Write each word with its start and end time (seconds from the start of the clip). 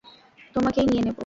তোমাকেই 0.55 0.85
নিয়ে 0.85 1.03
নেবো। 1.03 1.19